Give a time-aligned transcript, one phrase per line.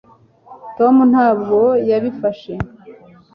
[0.77, 2.53] tom ntabwo yabifashe